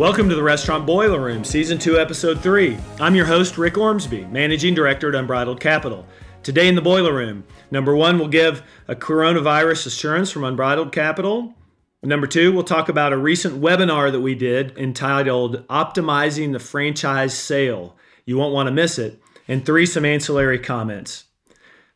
[0.00, 2.78] Welcome to the Restaurant Boiler Room, Season 2, Episode 3.
[3.00, 6.06] I'm your host, Rick Ormsby, Managing Director at Unbridled Capital.
[6.42, 11.54] Today in the Boiler Room, number one, we'll give a coronavirus assurance from Unbridled Capital.
[12.02, 17.36] Number two, we'll talk about a recent webinar that we did entitled Optimizing the Franchise
[17.36, 17.94] Sale.
[18.24, 19.20] You won't want to miss it.
[19.48, 21.24] And three, some ancillary comments.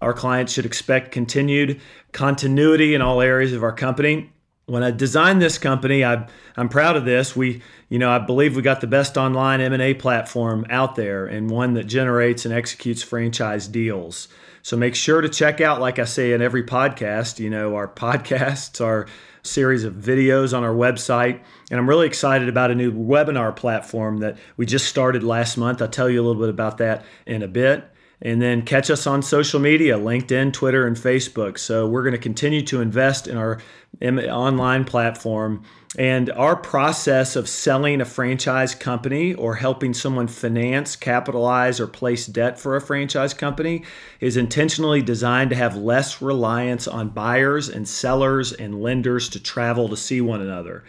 [0.00, 1.80] our clients should expect continued
[2.12, 4.30] continuity in all areas of our company
[4.68, 7.34] when I designed this company, I, I'm proud of this.
[7.34, 11.50] We, you know, I believe we got the best online M&A platform out there and
[11.50, 14.28] one that generates and executes franchise deals.
[14.62, 17.88] So make sure to check out, like I say in every podcast, you know, our
[17.88, 19.06] podcasts, our
[19.42, 21.40] series of videos on our website.
[21.70, 25.80] And I'm really excited about a new webinar platform that we just started last month.
[25.80, 27.90] I'll tell you a little bit about that in a bit.
[28.20, 31.56] And then catch us on social media LinkedIn, Twitter, and Facebook.
[31.58, 33.60] So we're going to continue to invest in our
[34.02, 35.62] online platform.
[35.96, 42.26] And our process of selling a franchise company or helping someone finance, capitalize, or place
[42.26, 43.84] debt for a franchise company
[44.20, 49.88] is intentionally designed to have less reliance on buyers and sellers and lenders to travel
[49.88, 50.84] to see one another.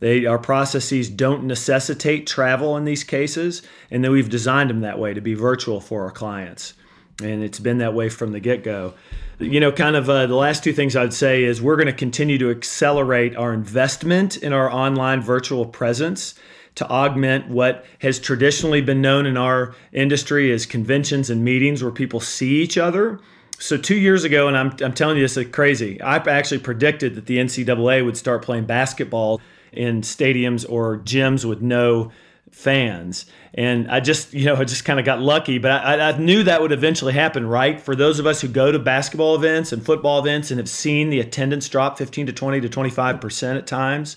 [0.00, 4.98] They, our processes don't necessitate travel in these cases, and then we've designed them that
[4.98, 6.74] way to be virtual for our clients.
[7.22, 8.94] And it's been that way from the get go.
[9.38, 11.92] You know, kind of uh, the last two things I'd say is we're going to
[11.92, 16.34] continue to accelerate our investment in our online virtual presence
[16.76, 21.92] to augment what has traditionally been known in our industry as conventions and meetings where
[21.92, 23.20] people see each other.
[23.58, 27.14] So two years ago, and I'm, I'm telling you this is crazy, I actually predicted
[27.16, 29.40] that the NCAA would start playing basketball
[29.72, 32.10] in stadiums or gyms with no
[32.50, 33.26] fans.
[33.54, 36.42] And I just, you know, I just kind of got lucky, but I, I, knew
[36.44, 37.80] that would eventually happen, right?
[37.80, 41.10] For those of us who go to basketball events and football events and have seen
[41.10, 44.16] the attendance drop 15 to 20 to 25% at times.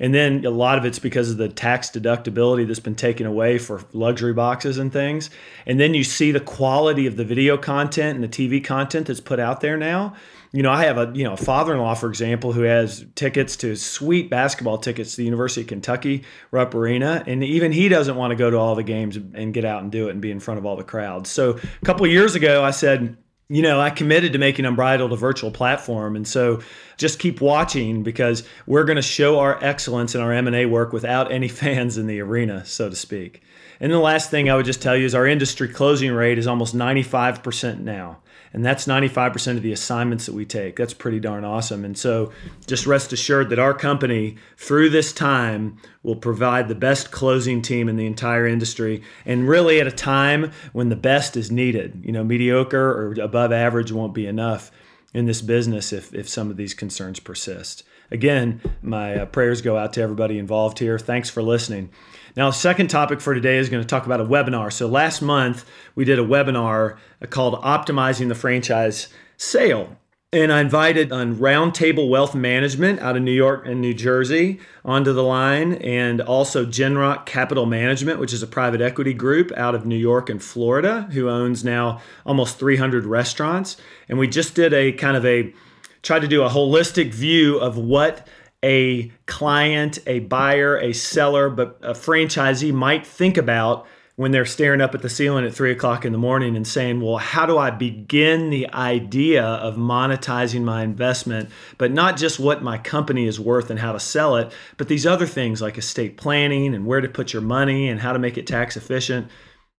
[0.00, 3.58] And then a lot of it's because of the tax deductibility that's been taken away
[3.58, 5.30] for luxury boxes and things.
[5.66, 9.20] And then you see the quality of the video content and the TV content that's
[9.20, 10.14] put out there now
[10.54, 14.30] you know, I have a you know father-in-law, for example, who has tickets to sweet
[14.30, 16.22] basketball tickets to the University of Kentucky
[16.52, 19.64] Rupp Arena, and even he doesn't want to go to all the games and get
[19.64, 21.28] out and do it and be in front of all the crowds.
[21.28, 23.16] So a couple years ago, I said,
[23.48, 26.62] you know, I committed to making Unbridled a virtual platform, and so
[26.98, 31.32] just keep watching because we're going to show our excellence in our M&A work without
[31.32, 33.42] any fans in the arena, so to speak.
[33.80, 36.46] And the last thing I would just tell you is our industry closing rate is
[36.46, 38.20] almost 95% now
[38.54, 40.76] and that's 95% of the assignments that we take.
[40.76, 41.84] That's pretty darn awesome.
[41.84, 42.30] And so
[42.66, 47.88] just rest assured that our company, through this time, will provide the best closing team
[47.88, 52.00] in the entire industry, and really at a time when the best is needed.
[52.04, 54.70] You know, mediocre or above average won't be enough
[55.12, 57.82] in this business if, if some of these concerns persist.
[58.10, 60.98] again, my uh, prayers go out to everybody involved here.
[60.98, 61.90] Thanks for listening.
[62.36, 64.72] Now, second topic for today is going to talk about a webinar.
[64.72, 65.64] So, last month
[65.94, 69.96] we did a webinar uh, called Optimizing the Franchise Sale.
[70.32, 75.12] And I invited on Roundtable Wealth Management out of New York and New Jersey onto
[75.12, 79.86] the line, and also Genrock Capital Management, which is a private equity group out of
[79.86, 83.76] New York and Florida, who owns now almost 300 restaurants.
[84.08, 85.54] And we just did a kind of a
[86.02, 88.26] tried to do a holistic view of what
[88.64, 94.80] a client, a buyer, a seller, but a franchisee might think about when they're staring
[94.80, 97.58] up at the ceiling at three o'clock in the morning and saying, Well, how do
[97.58, 101.50] I begin the idea of monetizing my investment?
[101.78, 105.04] But not just what my company is worth and how to sell it, but these
[105.06, 108.38] other things like estate planning and where to put your money and how to make
[108.38, 109.28] it tax efficient.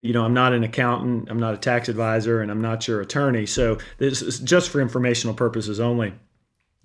[0.03, 3.01] You know, I'm not an accountant, I'm not a tax advisor, and I'm not your
[3.01, 3.47] attorney.
[3.47, 6.13] So this is just for informational purposes only.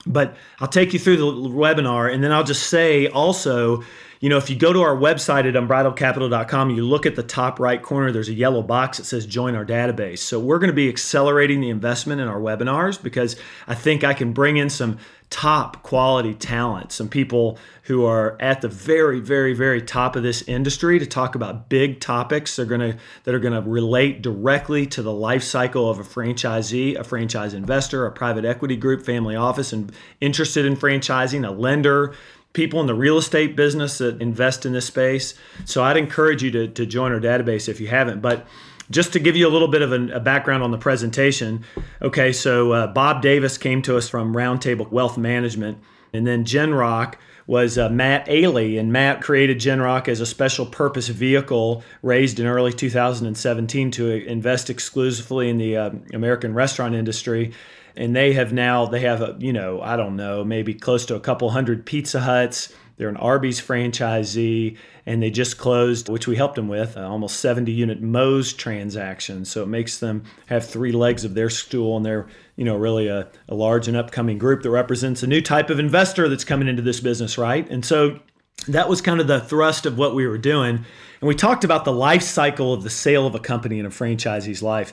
[0.05, 3.83] But I'll take you through the webinar and then I'll just say also,
[4.21, 7.59] you know, if you go to our website at unbridledcapital.com, you look at the top
[7.59, 10.19] right corner, there's a yellow box that says join our database.
[10.19, 13.35] So we're going to be accelerating the investment in our webinars because
[13.67, 14.97] I think I can bring in some
[15.29, 20.41] top quality talent, some people who are at the very, very, very top of this
[20.43, 24.87] industry to talk about big topics that are to that are going to relate directly
[24.87, 29.35] to the life cycle of a franchisee, a franchise investor, a private equity group, family
[29.35, 32.15] office, and interested in franchising, a lender,
[32.53, 35.35] people in the real estate business that invest in this space.
[35.65, 38.21] So I'd encourage you to, to join our database if you haven't.
[38.21, 38.47] But
[38.91, 41.63] just to give you a little bit of an, a background on the presentation,
[42.01, 45.77] okay, so uh, Bob Davis came to us from Roundtable Wealth Management,
[46.13, 47.15] and then Genrock
[47.50, 52.45] was uh, Matt Ailey, and Matt created Genrock as a special purpose vehicle raised in
[52.45, 57.51] early 2017 to invest exclusively in the uh, American restaurant industry.
[57.95, 61.15] And they have now they have a you know I don't know maybe close to
[61.15, 66.35] a couple hundred Pizza Huts they're an Arby's franchisee, and they just closed, which we
[66.35, 69.45] helped them with, uh, almost 70 unit Moe's transaction.
[69.45, 73.07] So it makes them have three legs of their stool, and they're you know really
[73.07, 76.67] a, a large and upcoming group that represents a new type of investor that's coming
[76.67, 77.69] into this business, right?
[77.69, 78.19] And so
[78.67, 80.75] that was kind of the thrust of what we were doing.
[80.75, 83.89] And we talked about the life cycle of the sale of a company in a
[83.89, 84.91] franchisee's life.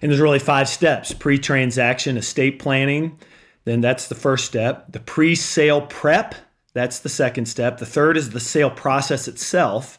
[0.00, 3.18] And there's really five steps pre transaction estate planning.
[3.64, 4.92] Then that's the first step.
[4.92, 6.36] The pre sale prep,
[6.78, 7.78] that's the second step.
[7.78, 9.98] The third is the sale process itself.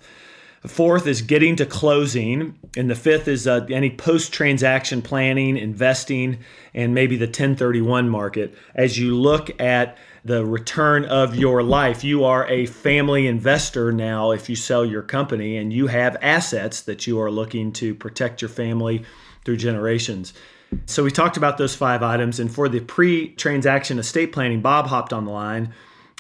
[0.62, 2.58] The fourth is getting to closing.
[2.76, 6.40] And the fifth is uh, any post transaction planning, investing,
[6.74, 8.56] and maybe the 1031 market.
[8.76, 14.32] As you look at the return of your life, you are a family investor now
[14.32, 18.42] if you sell your company and you have assets that you are looking to protect
[18.42, 19.04] your family
[19.46, 20.34] through generations.
[20.86, 22.40] So we talked about those five items.
[22.40, 25.74] And for the pre transaction estate planning, Bob hopped on the line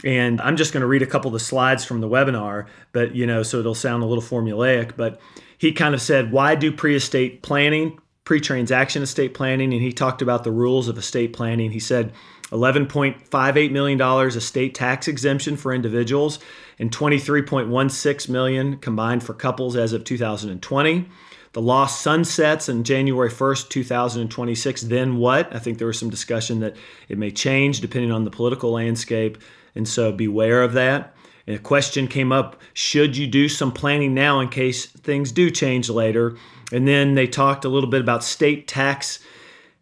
[0.04, 3.16] and I'm just going to read a couple of the slides from the webinar, but
[3.16, 4.96] you know, so it'll sound a little formulaic.
[4.96, 5.20] But
[5.58, 9.74] he kind of said, why do pre-estate planning, pre-transaction estate planning?
[9.74, 11.72] And he talked about the rules of estate planning.
[11.72, 12.14] He said
[12.52, 16.40] 11.58 million dollars estate tax exemption for individuals,
[16.80, 21.10] and 23.16 million combined for couples as of 2020.
[21.54, 24.84] The law sunsets on January 1st, 2026.
[24.84, 25.54] Then what?
[25.54, 26.76] I think there was some discussion that
[27.08, 29.38] it may change depending on the political landscape.
[29.76, 31.16] And so beware of that.
[31.48, 35.50] And a question came up should you do some planning now in case things do
[35.50, 36.38] change later?
[36.72, 39.20] And then they talked a little bit about state tax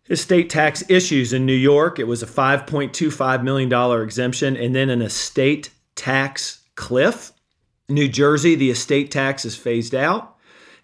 [0.10, 2.00] estate tax issues in New York.
[2.00, 7.34] It was a $5.25 million exemption and then an estate tax cliff.
[7.90, 10.37] New Jersey, the estate tax is phased out.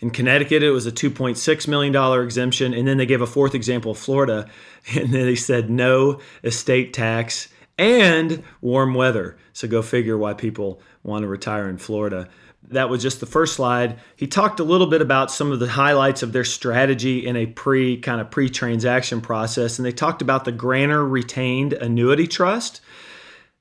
[0.03, 2.73] In Connecticut, it was a $2.6 million exemption.
[2.73, 4.49] And then they gave a fourth example of Florida.
[4.97, 9.37] And then they said no estate tax and warm weather.
[9.53, 12.27] So go figure why people want to retire in Florida.
[12.67, 13.97] That was just the first slide.
[14.17, 17.45] He talked a little bit about some of the highlights of their strategy in a
[17.45, 19.79] pre kind of pre transaction process.
[19.79, 22.81] And they talked about the grantor retained annuity trust.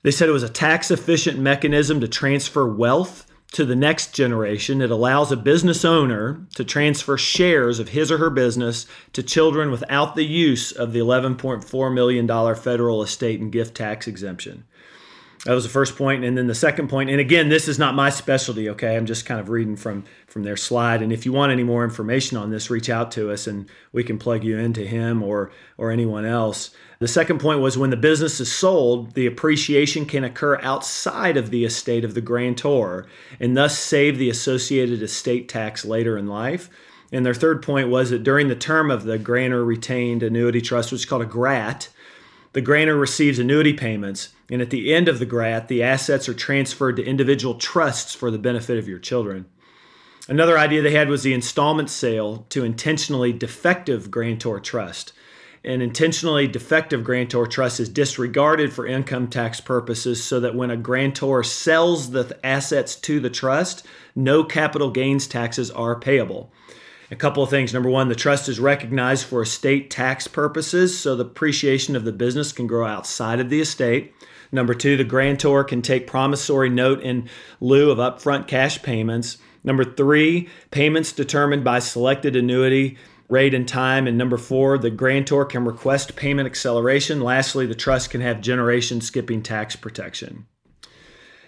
[0.02, 4.80] They said it was a tax efficient mechanism to transfer wealth to the next generation.
[4.80, 9.70] It allows a business owner to transfer shares of his or her business to children
[9.70, 14.64] without the use of the $11.4 million federal estate and gift tax exemption.
[15.44, 17.10] That was the first point, and then the second point.
[17.10, 18.70] And again, this is not my specialty.
[18.70, 21.02] Okay, I'm just kind of reading from from their slide.
[21.02, 24.04] And if you want any more information on this, reach out to us, and we
[24.04, 26.70] can plug you into him or or anyone else.
[27.00, 31.50] The second point was when the business is sold, the appreciation can occur outside of
[31.50, 33.08] the estate of the grantor,
[33.40, 36.70] and thus save the associated estate tax later in life.
[37.10, 40.92] And their third point was that during the term of the grantor retained annuity trust,
[40.92, 41.88] which is called a GRAT,
[42.52, 46.34] the grantor receives annuity payments, and at the end of the GRAT, the assets are
[46.34, 49.46] transferred to individual trusts for the benefit of your children.
[50.28, 55.14] Another idea they had was the installment sale to intentionally defective grantor trust.
[55.64, 60.76] An intentionally defective grantor trust is disregarded for income tax purposes so that when a
[60.76, 66.52] grantor sells the assets to the trust, no capital gains taxes are payable.
[67.10, 67.72] A couple of things.
[67.72, 72.12] Number one, the trust is recognized for estate tax purposes, so the appreciation of the
[72.12, 74.12] business can grow outside of the estate.
[74.52, 77.28] Number two, the grantor can take promissory note in
[77.60, 79.38] lieu of upfront cash payments.
[79.64, 84.06] Number three, payments determined by selected annuity rate and time.
[84.06, 87.22] And number four, the grantor can request payment acceleration.
[87.22, 90.46] Lastly, the trust can have generation skipping tax protection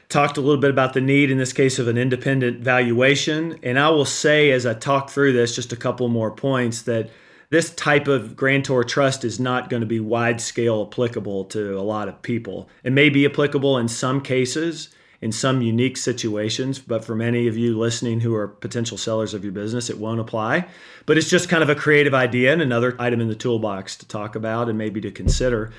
[0.09, 3.59] talked a little bit about the need in this case of an independent valuation.
[3.65, 7.11] And I will say, as I talk through this, just a couple more points that
[7.55, 11.81] this type of grantor trust is not going to be wide scale applicable to a
[11.81, 12.69] lot of people.
[12.83, 14.89] It may be applicable in some cases,
[15.21, 19.45] in some unique situations, but for many of you listening who are potential sellers of
[19.45, 20.67] your business, it won't apply.
[21.07, 24.09] But it's just kind of a creative idea and another item in the toolbox to
[24.09, 25.71] talk about and maybe to consider.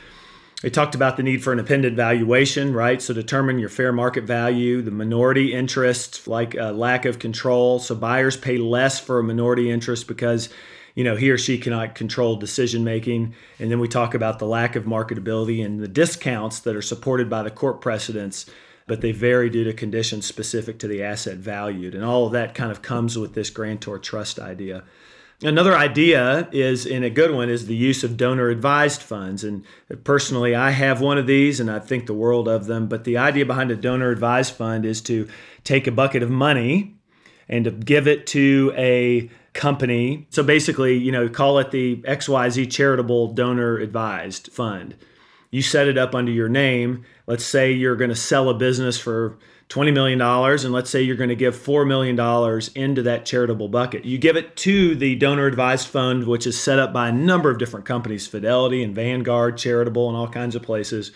[0.63, 3.01] We talked about the need for an appended valuation, right?
[3.01, 7.79] So determine your fair market value, the minority interest, like a lack of control.
[7.79, 10.47] So buyers pay less for a minority interest because
[10.95, 13.35] you know he or she cannot control decision making.
[13.59, 17.29] And then we talk about the lack of marketability and the discounts that are supported
[17.29, 18.49] by the court precedents,
[18.87, 21.93] but they vary due to conditions specific to the asset valued.
[21.93, 24.83] And all of that kind of comes with this grantor trust idea.
[25.43, 29.43] Another idea is, in a good one, is the use of donor advised funds.
[29.43, 29.65] And
[30.05, 32.87] personally, I have one of these and I think the world of them.
[32.87, 35.27] But the idea behind a donor advised fund is to
[35.65, 36.95] take a bucket of money
[37.49, 40.27] and to give it to a company.
[40.29, 44.95] So basically, you know, call it the XYZ Charitable Donor Advised Fund.
[45.49, 47.05] You set it up under your name.
[47.25, 51.15] Let's say you're going to sell a business for $20 million, and let's say you're
[51.15, 52.19] going to give $4 million
[52.75, 54.05] into that charitable bucket.
[54.05, 57.49] You give it to the donor advised fund, which is set up by a number
[57.49, 61.11] of different companies Fidelity and Vanguard, Charitable, and all kinds of places.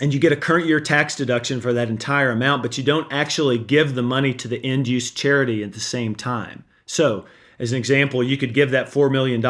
[0.00, 3.10] And you get a current year tax deduction for that entire amount, but you don't
[3.10, 6.64] actually give the money to the end use charity at the same time.
[6.86, 7.26] So
[7.58, 9.42] as an example, you could give that $4 million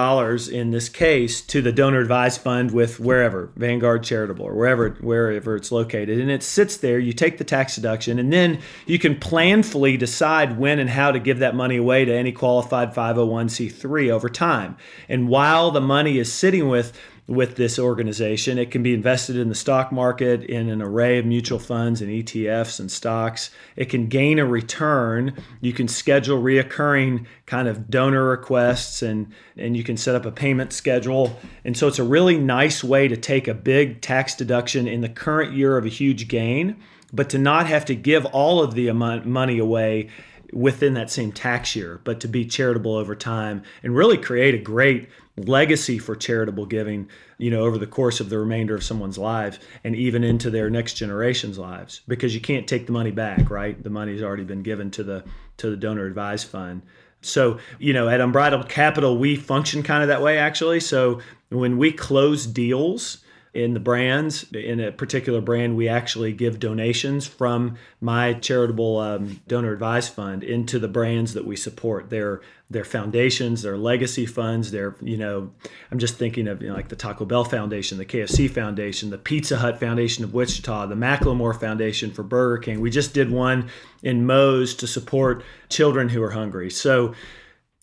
[0.53, 5.57] in this case to the donor advised fund with wherever, Vanguard Charitable or wherever, wherever
[5.57, 6.21] it's located.
[6.21, 10.57] And it sits there, you take the tax deduction, and then you can planfully decide
[10.57, 14.77] when and how to give that money away to any qualified 501c3 over time.
[15.09, 16.97] And while the money is sitting with
[17.29, 18.57] with this organization.
[18.57, 22.11] It can be invested in the stock market in an array of mutual funds and
[22.11, 23.51] ETFs and stocks.
[23.75, 25.37] It can gain a return.
[25.61, 30.31] You can schedule reoccurring kind of donor requests and, and you can set up a
[30.31, 31.37] payment schedule.
[31.65, 35.09] And so it's a really nice way to take a big tax deduction in the
[35.09, 36.77] current year of a huge gain,
[37.13, 40.11] but to not have to give all of the money away
[40.53, 44.59] within that same tax year, but to be charitable over time and really create a
[44.59, 49.19] great legacy for charitable giving, you know, over the course of the remainder of someone's
[49.19, 53.51] lives and even into their next generation's lives because you can't take the money back,
[53.51, 53.83] right?
[53.83, 55.25] The money's already been given to the
[55.59, 56.83] to the donor advised fund.
[57.23, 60.81] So, you know, at Unbridled Capital, we function kind of that way actually.
[60.81, 63.19] So, when we close deals,
[63.57, 64.45] in the brands.
[64.53, 70.45] In a particular brand, we actually give donations from my charitable um, donor advised fund
[70.45, 72.11] into the brands that we support.
[72.11, 74.73] Their their foundations, their legacy funds.
[74.73, 75.51] Their you know,
[75.91, 79.19] I'm just thinking of you know, like the Taco Bell Foundation, the KFC Foundation, the
[79.19, 82.81] Pizza Hut Foundation of Wichita, the McLamore Foundation for Burger King.
[82.81, 83.71] We just did one
[84.03, 86.71] in Moe's to support children who are hungry.
[86.71, 87.15] So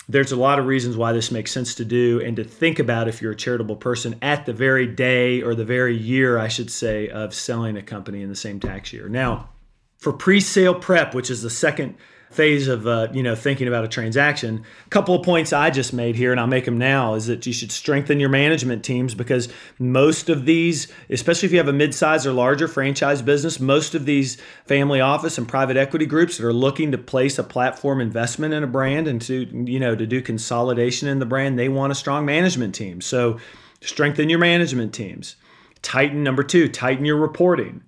[0.09, 3.07] there's a lot of reasons why this makes sense to do and to think about
[3.07, 6.71] if you're a charitable person at the very day or the very year, I should
[6.71, 9.07] say, of selling a company in the same tax year.
[9.07, 9.49] Now,
[10.03, 11.95] for pre sale prep, which is the second
[12.29, 15.93] phase of uh, you know thinking about a transaction a couple of points i just
[15.93, 19.13] made here and i'll make them now is that you should strengthen your management teams
[19.13, 23.93] because most of these especially if you have a mid-size or larger franchise business most
[23.93, 28.01] of these family office and private equity groups that are looking to place a platform
[28.01, 31.69] investment in a brand and to you know to do consolidation in the brand they
[31.69, 32.99] want a strong management team.
[32.99, 33.39] So
[33.81, 35.35] strengthen your management teams.
[35.83, 37.83] Tighten number two tighten your reporting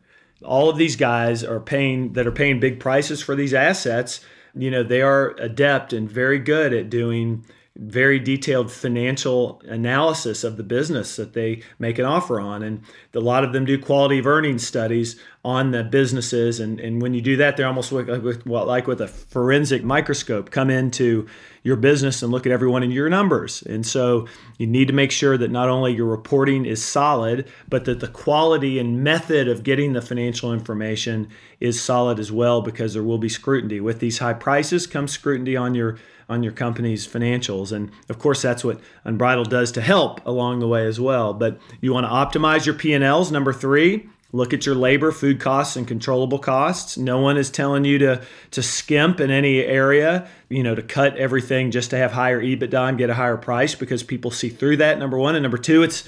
[0.45, 4.21] all of these guys are paying that are paying big prices for these assets
[4.55, 10.55] you know, they are adept and very good at doing very detailed financial analysis of
[10.55, 12.63] the business that they make an offer on.
[12.63, 12.81] And
[13.13, 16.59] a lot of them do quality of earnings studies on the businesses.
[16.59, 19.83] And, and when you do that, they're almost like, with, well, like with a forensic
[19.83, 21.27] microscope, come into
[21.61, 23.61] your business and look at everyone in your numbers.
[23.61, 27.85] And so you need to make sure that not only your reporting is solid, but
[27.85, 32.95] that the quality and method of getting the financial information is solid as well, because
[32.95, 33.79] there will be scrutiny.
[33.79, 37.71] With these high prices comes scrutiny on your on your company's financials.
[37.71, 41.35] And of course, that's what Unbridled does to help along the way as well.
[41.35, 43.31] But you want to optimize your P&Ls.
[43.31, 46.97] Number three, Look at your labor, food costs, and controllable costs.
[46.97, 51.15] No one is telling you to to skimp in any area, you know, to cut
[51.15, 54.75] everything just to have higher EBITDA and get a higher price because people see through
[54.77, 54.99] that.
[54.99, 56.03] Number one, and number two, it's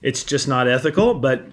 [0.00, 1.14] it's just not ethical.
[1.14, 1.44] But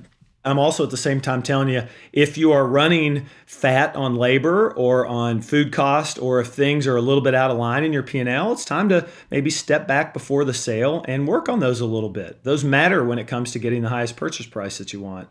[0.46, 4.72] I'm also at the same time telling you if you are running fat on labor
[4.76, 7.92] or on food cost, or if things are a little bit out of line in
[7.92, 11.80] your P&L, it's time to maybe step back before the sale and work on those
[11.80, 12.44] a little bit.
[12.44, 15.28] Those matter when it comes to getting the highest purchase price that you want.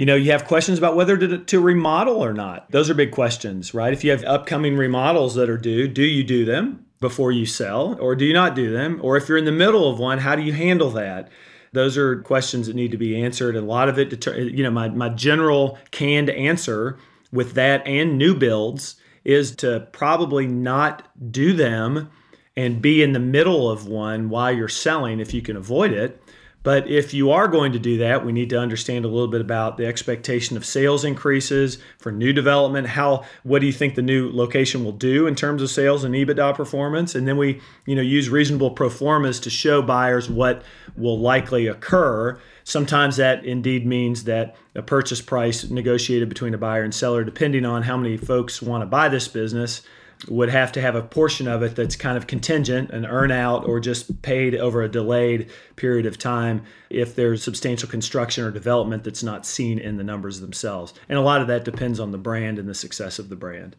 [0.00, 2.70] You know, you have questions about whether to, to remodel or not.
[2.70, 3.92] Those are big questions, right?
[3.92, 7.98] If you have upcoming remodels that are due, do you do them before you sell
[8.00, 8.98] or do you not do them?
[9.02, 11.28] Or if you're in the middle of one, how do you handle that?
[11.74, 13.56] Those are questions that need to be answered.
[13.56, 16.96] A lot of it, you know, my, my general canned answer
[17.30, 22.08] with that and new builds is to probably not do them
[22.56, 26.22] and be in the middle of one while you're selling if you can avoid it
[26.62, 29.40] but if you are going to do that, we need to understand a little bit
[29.40, 32.86] about the expectation of sales increases for new development.
[32.86, 36.14] How what do you think the new location will do in terms of sales and
[36.14, 37.14] EBITDA performance?
[37.14, 40.62] And then we, you know, use reasonable pro formas to show buyers what
[40.96, 42.38] will likely occur.
[42.64, 47.64] Sometimes that indeed means that a purchase price negotiated between a buyer and seller, depending
[47.64, 49.80] on how many folks want to buy this business,
[50.28, 53.66] would have to have a portion of it that's kind of contingent, an earn out,
[53.66, 59.04] or just paid over a delayed period of time if there's substantial construction or development
[59.04, 60.92] that's not seen in the numbers themselves.
[61.08, 63.76] And a lot of that depends on the brand and the success of the brand.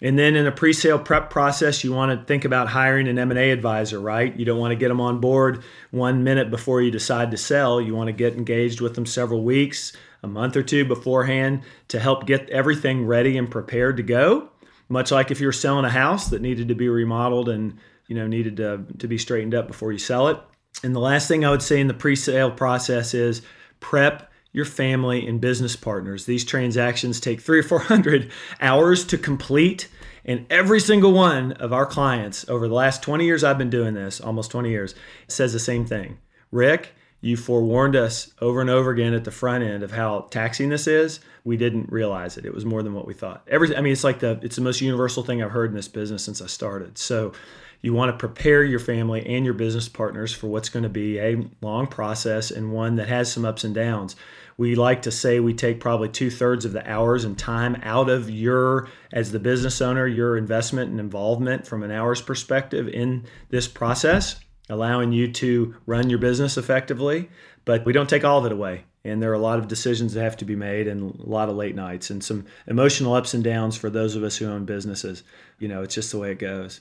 [0.00, 3.50] And then in a pre-sale prep process, you want to think about hiring an M&A
[3.50, 4.36] advisor, right?
[4.36, 5.62] You don't want to get them on board
[5.92, 7.80] one minute before you decide to sell.
[7.80, 9.92] You want to get engaged with them several weeks,
[10.24, 14.51] a month or two beforehand to help get everything ready and prepared to go
[14.92, 18.26] much like if you're selling a house that needed to be remodeled and you know
[18.26, 20.38] needed to, to be straightened up before you sell it.
[20.84, 23.42] And the last thing I would say in the pre-sale process is
[23.80, 26.26] prep your family and business partners.
[26.26, 29.88] These transactions take three or four hundred hours to complete.
[30.24, 33.94] And every single one of our clients over the last 20 years I've been doing
[33.94, 34.94] this, almost 20 years,
[35.26, 36.18] says the same thing.
[36.52, 40.68] Rick, you forewarned us over and over again at the front end of how taxing
[40.68, 41.20] this is.
[41.44, 42.44] We didn't realize it.
[42.44, 43.46] It was more than what we thought.
[43.48, 45.88] Every, I mean, it's like the it's the most universal thing I've heard in this
[45.88, 46.98] business since I started.
[46.98, 47.32] So,
[47.80, 51.18] you want to prepare your family and your business partners for what's going to be
[51.18, 54.14] a long process and one that has some ups and downs.
[54.56, 58.08] We like to say we take probably two thirds of the hours and time out
[58.08, 63.24] of your, as the business owner, your investment and involvement from an hours perspective in
[63.50, 64.36] this process
[64.68, 67.28] allowing you to run your business effectively.
[67.64, 68.84] But we don't take all of it away.
[69.04, 71.48] And there are a lot of decisions that have to be made and a lot
[71.48, 74.64] of late nights and some emotional ups and downs for those of us who own
[74.64, 75.24] businesses.
[75.58, 76.80] You know, it's just the way it goes.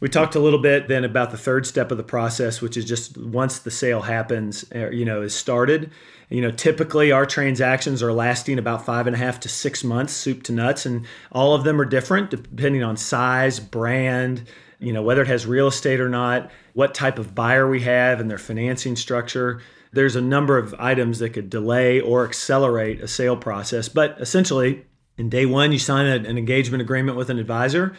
[0.00, 2.84] We talked a little bit then about the third step of the process, which is
[2.84, 5.90] just once the sale happens, er, you know, is started.
[6.28, 10.12] You know, typically our transactions are lasting about five and a half to six months,
[10.12, 14.46] soup to nuts, and all of them are different depending on size, brand,
[14.78, 18.20] you know, whether it has real estate or not, what type of buyer we have
[18.20, 19.60] and their financing structure.
[19.92, 23.88] There's a number of items that could delay or accelerate a sale process.
[23.88, 24.84] But essentially,
[25.16, 27.96] in day one, you sign an engagement agreement with an advisor.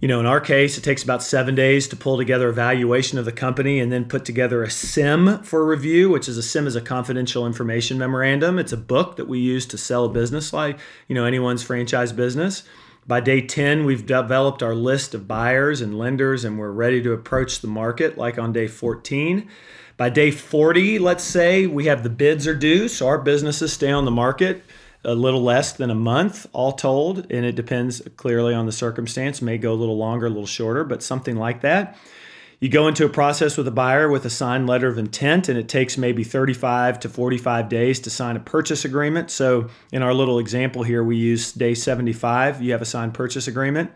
[0.00, 3.18] You know, in our case, it takes about seven days to pull together a valuation
[3.18, 6.66] of the company and then put together a SIM for review, which is a SIM
[6.66, 8.58] is a confidential information memorandum.
[8.58, 12.12] It's a book that we use to sell a business like, you know, anyone's franchise
[12.12, 12.62] business.
[13.10, 17.12] By day 10, we've developed our list of buyers and lenders, and we're ready to
[17.12, 19.48] approach the market like on day 14.
[19.96, 23.90] By day 40, let's say, we have the bids are due, so our businesses stay
[23.90, 24.62] on the market
[25.02, 29.42] a little less than a month, all told, and it depends clearly on the circumstance.
[29.42, 31.98] May go a little longer, a little shorter, but something like that.
[32.60, 35.58] You go into a process with a buyer with a signed letter of intent, and
[35.58, 39.30] it takes maybe 35 to 45 days to sign a purchase agreement.
[39.30, 43.48] So, in our little example here, we use day 75, you have a signed purchase
[43.48, 43.90] agreement.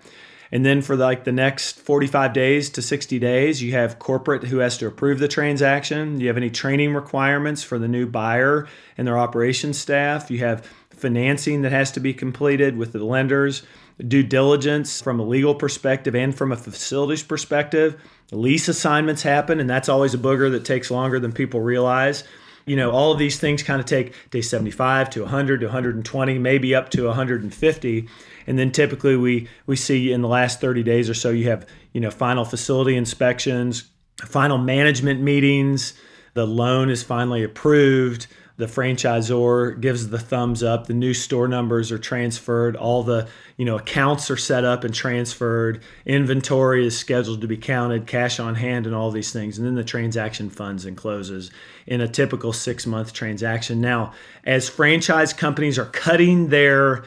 [0.50, 4.58] And then for like the next 45 days to 60 days, you have corporate who
[4.58, 6.20] has to approve the transaction.
[6.20, 10.30] You have any training requirements for the new buyer and their operations staff.
[10.30, 13.62] You have financing that has to be completed with the lenders,
[14.06, 18.00] due diligence from a legal perspective and from a facilities perspective.
[18.32, 22.24] Lease assignments happen, and that's always a booger that takes longer than people realize.
[22.66, 26.38] You know, all of these things kind of take day 75 to 100 to 120,
[26.38, 28.08] maybe up to 150.
[28.46, 31.66] And then typically we we see in the last 30 days or so you have,
[31.92, 33.90] you know, final facility inspections,
[34.24, 35.94] final management meetings,
[36.32, 41.90] the loan is finally approved the franchisor gives the thumbs up the new store numbers
[41.90, 47.40] are transferred all the you know accounts are set up and transferred inventory is scheduled
[47.40, 50.84] to be counted cash on hand and all these things and then the transaction funds
[50.84, 51.50] and closes
[51.86, 53.80] in a typical six month transaction.
[53.80, 54.12] Now
[54.44, 57.04] as franchise companies are cutting their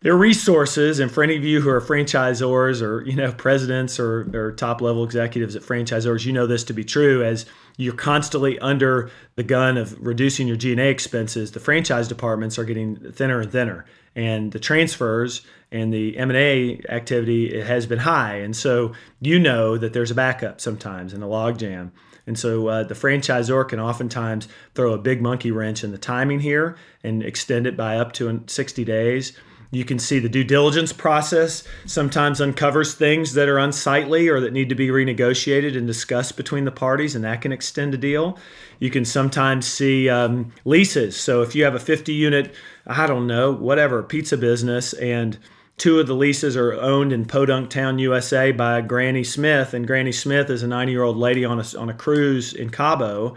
[0.00, 4.30] their resources and for any of you who are franchisors or you know presidents or,
[4.36, 8.58] or top level executives at franchisors you know this to be true as you're constantly
[8.58, 11.52] under the gun of reducing your G&A expenses.
[11.52, 17.60] The franchise departments are getting thinner and thinner, and the transfers and the M&A activity
[17.60, 18.36] has been high.
[18.36, 21.90] And so you know that there's a backup sometimes in a logjam.
[22.26, 26.40] And so uh, the franchisor can oftentimes throw a big monkey wrench in the timing
[26.40, 29.32] here and extend it by up to 60 days.
[29.70, 34.52] You can see the due diligence process sometimes uncovers things that are unsightly or that
[34.52, 38.38] need to be renegotiated and discussed between the parties, and that can extend a deal.
[38.78, 41.16] You can sometimes see um, leases.
[41.16, 42.54] So if you have a 50 unit,
[42.86, 45.38] I don't know, whatever, pizza business, and
[45.78, 50.12] two of the leases are owned in Podunk Town, USA by Granny Smith, and Granny
[50.12, 53.36] Smith is a 90 year old lady on a, on a cruise in Cabo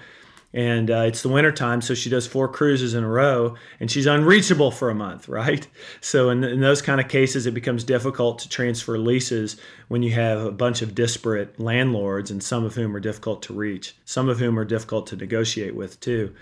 [0.54, 4.08] and uh, it's the wintertime so she does four cruises in a row and she's
[4.08, 5.68] unreachable for a month right?
[6.02, 9.58] So in, in, those kind of cases it becomes difficult to transfer leases
[9.88, 13.54] when you have a bunch of disparate landlords and some of whom are difficult to
[13.54, 16.34] reach some of whom are difficult to negotiate with too.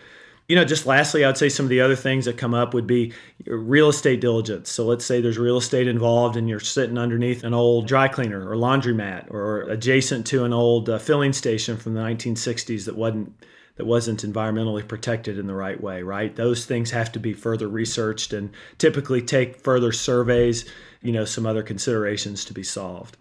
[0.48, 2.74] You know just lastly i would say some of the other things that come up
[2.74, 3.12] would be
[3.46, 4.72] real estate diligence.
[4.72, 8.50] So let's say there's real estate involved and you're sitting underneath an old dry cleaner
[8.50, 13.34] or laundromat or adjacent to an old uh, filling station from the 1960s that wasn't
[13.78, 16.36] that wasn't environmentally protected in the right way, right?
[16.36, 20.66] Those things have to be further researched and typically take further surveys,
[21.02, 23.18] you know, some other considerations to be solved.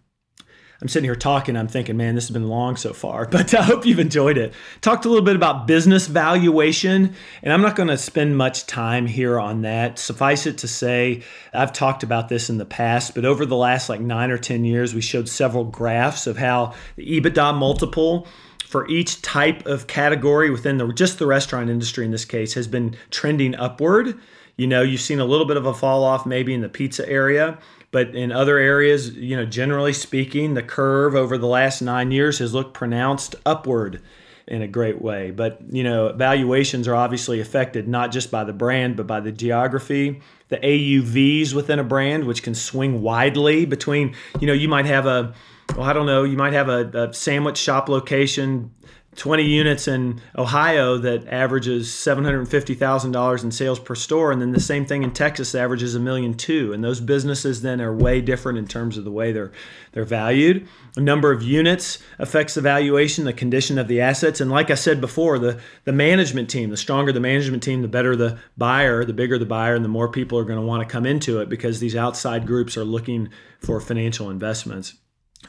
[0.81, 3.63] I'm sitting here talking, I'm thinking, man, this has been long so far, but I
[3.63, 4.53] hope you've enjoyed it.
[4.81, 9.07] Talked a little bit about business valuation, and I'm not going to spend much time
[9.07, 9.99] here on that.
[9.99, 11.23] Suffice it to say,
[11.55, 14.65] I've talked about this in the past, but over the last like nine or 10
[14.65, 18.27] years, we showed several graphs of how the EBITDA multiple
[18.67, 22.67] for each type of category within the just the restaurant industry in this case has
[22.67, 24.19] been trending upward.
[24.57, 27.09] You know, you've seen a little bit of a fall off maybe in the pizza
[27.09, 27.59] area,
[27.93, 32.39] but in other areas, you know, generally speaking, the curve over the last 9 years
[32.39, 34.03] has looked pronounced upward
[34.49, 35.31] in a great way.
[35.31, 39.33] But, you know, valuations are obviously affected not just by the brand, but by the
[39.33, 44.87] geography, the AUVs within a brand, which can swing widely between, you know, you might
[44.87, 45.35] have a
[45.75, 48.73] well, I don't know, you might have a, a sandwich shop location
[49.17, 54.85] 20 units in Ohio that averages $750,000 in sales per store and then the same
[54.85, 58.67] thing in Texas averages a million two and those businesses then are way different in
[58.67, 59.53] terms of the way they're
[59.93, 60.69] they're valued.
[60.95, 64.75] The number of units affects the valuation, the condition of the assets and like I
[64.75, 69.05] said before, the the management team, the stronger the management team, the better the buyer,
[69.05, 71.41] the bigger the buyer and the more people are going to want to come into
[71.41, 74.95] it because these outside groups are looking for financial investments.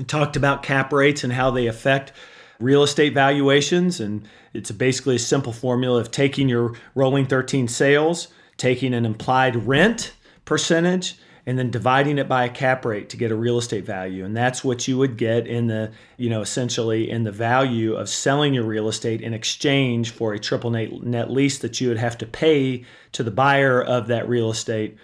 [0.05, 2.11] Talked about cap rates and how they affect
[2.59, 3.99] real estate valuations.
[3.99, 9.67] And it's basically a simple formula of taking your rolling 13 sales, taking an implied
[9.67, 10.13] rent
[10.45, 14.25] percentage, and then dividing it by a cap rate to get a real estate value.
[14.25, 18.09] And that's what you would get in the, you know, essentially in the value of
[18.09, 22.17] selling your real estate in exchange for a triple net lease that you would have
[22.17, 22.83] to pay
[23.13, 24.97] to the buyer of that real estate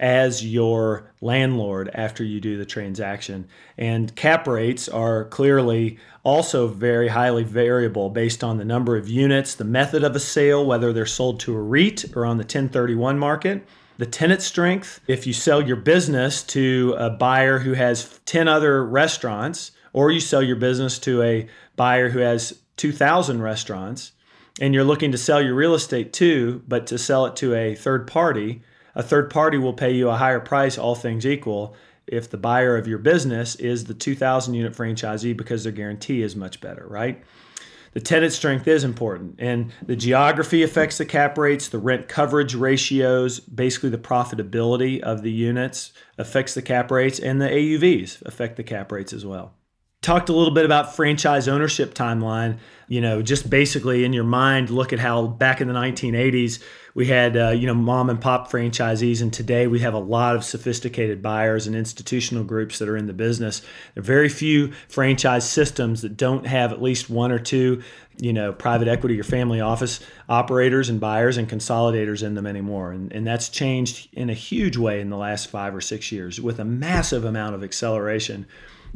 [0.00, 3.46] as your landlord after you do the transaction.
[3.76, 9.54] And cap rates are clearly also very highly variable based on the number of units,
[9.54, 13.18] the method of a sale, whether they're sold to a REIT or on the 1031
[13.18, 13.66] market.
[13.98, 18.82] The tenant strength, if you sell your business to a buyer who has 10 other
[18.82, 24.12] restaurants, or you sell your business to a buyer who has 2,000 restaurants,
[24.58, 27.74] and you're looking to sell your real estate too, but to sell it to a
[27.74, 28.62] third party,
[29.00, 31.74] a third party will pay you a higher price, all things equal,
[32.06, 36.36] if the buyer of your business is the 2,000 unit franchisee because their guarantee is
[36.36, 37.24] much better, right?
[37.94, 42.54] The tenant strength is important, and the geography affects the cap rates, the rent coverage
[42.54, 48.56] ratios, basically the profitability of the units affects the cap rates, and the AUVs affect
[48.56, 49.54] the cap rates as well.
[50.02, 52.58] Talked a little bit about franchise ownership timeline.
[52.88, 56.62] You know, just basically in your mind, look at how back in the 1980s
[56.94, 60.36] we had uh, you know mom and pop franchisees, and today we have a lot
[60.36, 63.60] of sophisticated buyers and institutional groups that are in the business.
[63.94, 67.82] There are very few franchise systems that don't have at least one or two
[68.20, 72.92] you know private equity or family office operators and buyers and consolidators in them anymore
[72.92, 76.38] and, and that's changed in a huge way in the last five or six years
[76.40, 78.46] with a massive amount of acceleration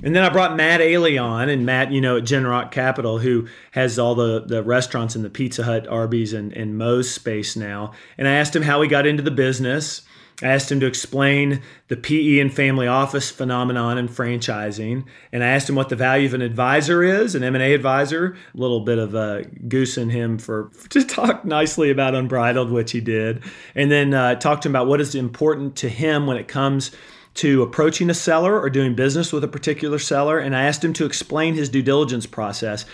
[0.03, 3.49] and then I brought Matt Ailey on, and Matt, you know, at Genrock Capital, who
[3.73, 7.93] has all the, the restaurants in the Pizza Hut, Arby's, and, and Moe's space now.
[8.19, 10.03] And I asked him how he got into the business.
[10.43, 15.47] I asked him to explain the PE and family office phenomenon and franchising, and I
[15.47, 18.37] asked him what the value of an advisor is, an M&A advisor.
[18.53, 22.91] A little bit of a goose in him for to talk nicely about Unbridled, which
[22.91, 23.45] he did,
[23.77, 26.91] and then uh, talked to him about what is important to him when it comes
[27.35, 30.93] to approaching a seller or doing business with a particular seller, and I asked him
[30.95, 32.85] to explain his due diligence process.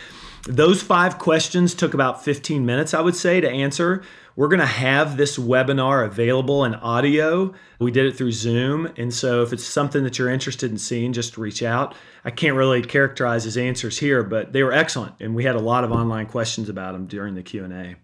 [0.45, 4.03] Those five questions took about 15 minutes, I would say, to answer.
[4.37, 7.53] We're going to have this webinar available in audio.
[7.79, 11.13] We did it through Zoom, and so if it's something that you're interested in seeing,
[11.13, 11.95] just reach out.
[12.25, 15.61] I can't really characterize his answers here, but they were excellent, and we had a
[15.61, 17.97] lot of online questions about them during the Q&A.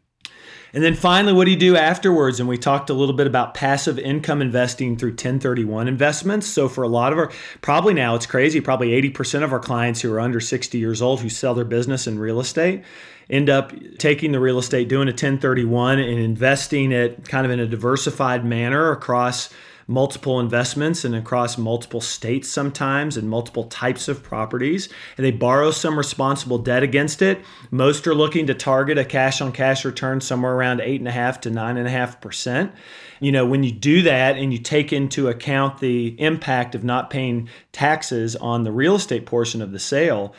[0.72, 2.40] And then finally, what do you do afterwards?
[2.40, 6.46] And we talked a little bit about passive income investing through 1031 investments.
[6.46, 7.30] So for a lot of our,
[7.62, 11.20] probably now it's crazy, probably 80% of our clients who are under 60 years old
[11.20, 12.84] who sell their business in real estate
[13.28, 17.60] end up taking the real estate, doing a 1031 and investing it kind of in
[17.60, 19.50] a diversified manner across
[19.88, 24.88] multiple investments and across multiple states sometimes and multiple types of properties.
[25.16, 27.44] And they borrow some responsible debt against it.
[27.70, 31.12] Most are looking to target a cash on cash return somewhere around eight and a
[31.12, 32.72] half to nine and a half percent.
[33.20, 37.08] You know, when you do that and you take into account the impact of not
[37.08, 40.34] paying taxes on the real estate portion of the sale,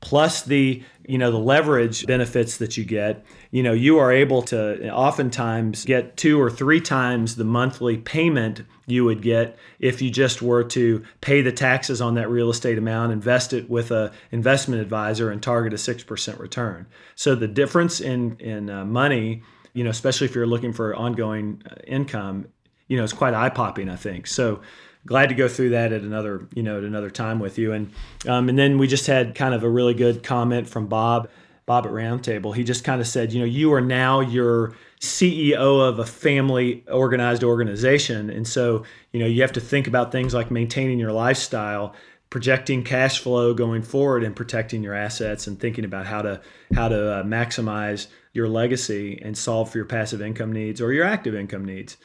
[0.00, 4.42] plus the you know the leverage benefits that you get you know you are able
[4.42, 10.10] to oftentimes get two or three times the monthly payment you would get if you
[10.10, 14.10] just were to pay the taxes on that real estate amount invest it with a
[14.32, 16.86] investment advisor and target a 6% return.
[17.14, 19.42] So the difference in in uh, money
[19.74, 22.48] you know especially if you're looking for ongoing uh, income
[22.88, 24.26] you know it's quite eye popping i think.
[24.26, 24.62] So
[25.04, 27.72] glad to go through that at another you know at another time with you.
[27.72, 27.92] And
[28.26, 31.28] um, and then we just had kind of a really good comment from bob
[31.66, 35.86] bob at roundtable he just kind of said you know you are now your ceo
[35.88, 40.34] of a family organized organization and so you know you have to think about things
[40.34, 41.94] like maintaining your lifestyle
[42.30, 46.40] projecting cash flow going forward and protecting your assets and thinking about how to
[46.74, 51.04] how to uh, maximize your legacy and solve for your passive income needs or your
[51.04, 51.96] active income needs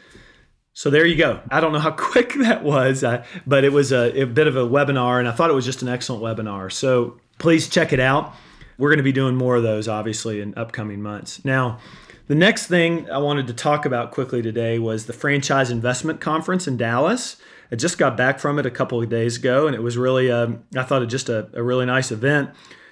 [0.78, 1.40] so there you go.
[1.50, 4.56] I don't know how quick that was, uh, but it was a, a, bit of
[4.56, 6.72] a webinar, and I thought it was just an excellent webinar.
[6.72, 8.36] So please check it out.
[8.78, 11.44] We're going to be doing more of those, obviously, in upcoming months.
[11.44, 11.80] Now,
[12.28, 16.68] the next thing I wanted to talk about quickly today was the Franchise Investment Conference
[16.68, 17.38] in Dallas.
[17.72, 20.32] I just got back from it a couple of days ago, and it was really,
[20.32, 22.52] um, I thought it just a, a really nice event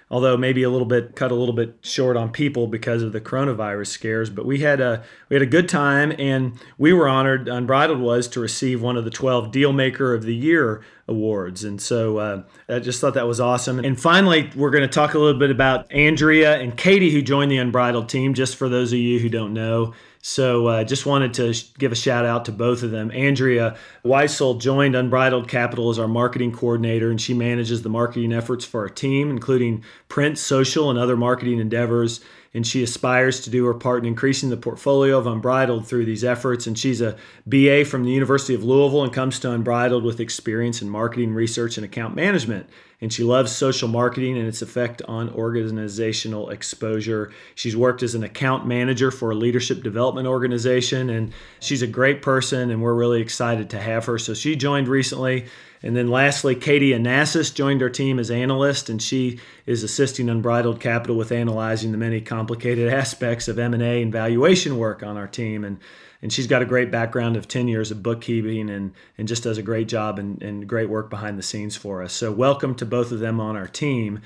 [0.09, 3.21] although maybe a little bit cut a little bit short on people because of the
[3.21, 4.29] coronavirus scares.
[4.29, 7.47] But we had a we had a good time, and we were honored.
[7.47, 11.81] Unbridled was to receive one of the 12 Deal Maker of the Year awards, and
[11.81, 13.79] so uh, I just thought that was awesome.
[13.79, 17.51] And finally, we're going to talk a little bit about Andrea and Katie, who joined
[17.51, 18.33] the Unbridled team.
[18.33, 19.93] Just for those of you who don't know.
[20.27, 23.11] So uh, just wanted to give a shout out to both of them.
[23.11, 28.65] Andrea Weissel joined Unbridled Capital as our marketing coordinator, and she manages the marketing efforts
[28.65, 32.21] for our team, including print, social, and other marketing endeavors.
[32.55, 36.23] And she aspires to do her part in increasing the portfolio of Unbridled through these
[36.23, 36.65] efforts.
[36.65, 40.81] And she's a BA from the University of Louisville and comes to Unbridled with experience
[40.81, 42.67] in marketing research and account management
[43.01, 47.31] and she loves social marketing and its effect on organizational exposure.
[47.53, 52.21] She's worked as an account manager for a leadership development organization, and she's a great
[52.21, 54.17] person, and we're really excited to have her.
[54.17, 55.45] So she joined recently.
[55.85, 60.79] And then lastly, Katie Anassis joined our team as analyst, and she is assisting Unbridled
[60.81, 65.63] Capital with analyzing the many complicated aspects of M&A and valuation work on our team.
[65.63, 65.79] And
[66.21, 69.59] and she's got a great background of 10 years of bookkeeping and, and just does
[69.59, 72.13] a great job and, and great work behind the scenes for us.
[72.13, 74.21] So, welcome to both of them on our team,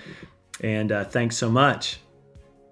[0.61, 1.99] and uh, thanks so much.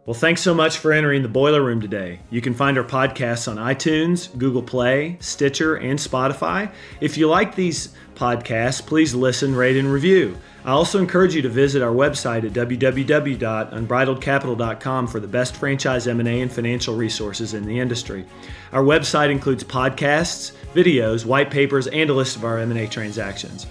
[0.07, 2.19] Well, thanks so much for entering the Boiler Room today.
[2.29, 6.71] You can find our podcasts on iTunes, Google Play, Stitcher, and Spotify.
[7.01, 10.37] If you like these podcasts, please listen, rate, and review.
[10.63, 16.39] I also encourage you to visit our website at www.unbridledcapital.com for the best franchise M&A
[16.39, 18.25] and financial resources in the industry.
[18.71, 23.67] Our website includes podcasts, videos, white papers, and a list of our M&A transactions.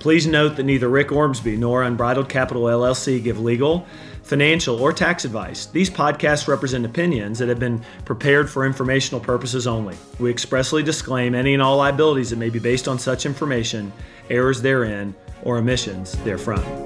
[0.00, 3.86] Please note that neither Rick Ormsby nor Unbridled Capital LLC give legal,
[4.26, 5.66] financial, or tax advice.
[5.66, 9.96] These podcasts represent opinions that have been prepared for informational purposes only.
[10.18, 13.92] We expressly disclaim any and all liabilities that may be based on such information,
[14.28, 16.85] errors therein, or omissions therefrom.